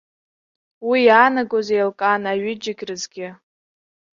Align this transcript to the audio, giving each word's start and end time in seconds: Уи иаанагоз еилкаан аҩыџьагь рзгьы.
Уи 0.87 0.99
иаанагоз 1.07 1.67
еилкаан 1.75 2.23
аҩыџьагь 2.31 2.83
рзгьы. 2.89 3.29